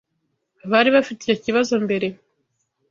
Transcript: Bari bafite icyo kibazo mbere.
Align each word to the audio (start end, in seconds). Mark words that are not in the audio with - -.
Bari 0.71 0.89
bafite 0.95 1.11
icyo 1.21 1.35
kibazo 1.43 1.73
mbere. 1.85 2.07